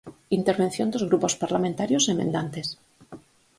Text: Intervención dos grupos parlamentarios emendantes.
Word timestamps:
Intervención 0.39 0.87
dos 0.91 1.07
grupos 1.09 1.33
parlamentarios 1.43 2.09
emendantes. 2.13 2.67